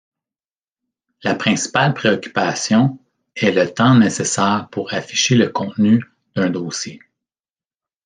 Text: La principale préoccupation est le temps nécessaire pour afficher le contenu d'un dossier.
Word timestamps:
La 1.21 1.35
principale 1.35 1.93
préoccupation 1.93 2.97
est 3.35 3.51
le 3.51 3.71
temps 3.71 3.95
nécessaire 3.95 4.67
pour 4.71 4.91
afficher 4.95 5.35
le 5.35 5.49
contenu 5.49 6.03
d'un 6.35 6.49
dossier. 6.49 7.01